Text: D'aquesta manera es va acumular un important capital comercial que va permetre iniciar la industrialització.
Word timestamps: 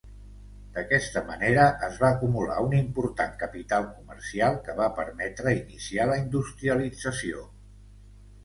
D'aquesta 0.77 1.21
manera 1.27 1.65
es 1.87 1.99
va 2.03 2.09
acumular 2.15 2.57
un 2.69 2.73
important 2.79 3.35
capital 3.43 3.85
comercial 3.99 4.57
que 4.69 4.77
va 4.83 4.89
permetre 5.01 5.55
iniciar 5.61 6.09
la 6.15 6.21
industrialització. 6.23 7.47